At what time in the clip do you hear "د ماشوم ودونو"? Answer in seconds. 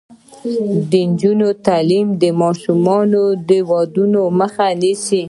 2.21-4.21